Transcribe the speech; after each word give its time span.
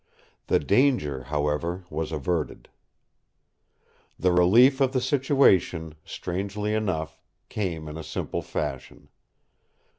The 0.47 0.57
danger, 0.57 1.25
however, 1.25 1.83
was 1.91 2.11
averted. 2.11 2.69
The 4.17 4.31
relief 4.31 4.81
of 4.81 4.93
the 4.93 4.99
situation, 4.99 5.93
strangely 6.03 6.73
enough, 6.73 7.21
came 7.49 7.87
in 7.87 7.97
a 7.99 8.03
simple 8.03 8.41
fashion. 8.41 9.09